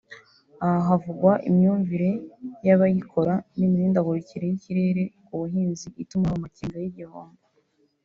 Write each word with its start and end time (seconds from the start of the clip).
Aha 0.65 0.81
havugwa 0.87 1.33
imyumvire 1.49 2.09
y’abayikora 2.67 3.33
n’imihindagurikire 3.57 4.43
y’ikirere 4.49 5.03
ku 5.25 5.31
buhinzi 5.39 5.87
ituma 6.03 6.25
haba 6.29 6.37
amakenga 6.39 6.77
y’igihombo 6.81 7.41